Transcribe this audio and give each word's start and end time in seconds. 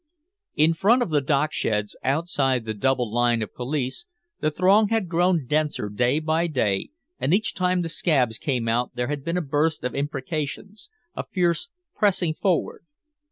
In 0.55 0.73
front 0.73 1.03
of 1.03 1.11
the 1.11 1.21
docksheds, 1.21 1.95
outside 2.03 2.65
the 2.65 2.73
double 2.73 3.13
line 3.13 3.43
of 3.43 3.53
police, 3.53 4.07
the 4.39 4.49
throng 4.49 4.87
had 4.87 5.07
grown 5.07 5.45
denser 5.45 5.89
day 5.89 6.17
by 6.17 6.47
day, 6.47 6.89
and 7.19 7.35
each 7.35 7.53
time 7.53 7.83
the 7.83 7.87
"scabs" 7.89 8.39
came 8.39 8.67
out 8.67 8.95
there 8.95 9.09
had 9.09 9.23
been 9.23 9.37
a 9.37 9.43
burst 9.43 9.83
of 9.83 9.93
imprecations, 9.93 10.89
a 11.15 11.23
fierce 11.23 11.69
pressing 11.95 12.33
forward. 12.33 12.83